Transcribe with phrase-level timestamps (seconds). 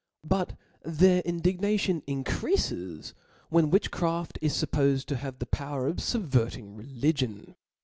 [0.27, 3.13] But their indignation increafes,
[3.49, 7.53] when witchcraft is fuppofed to have a power of fubverting religion.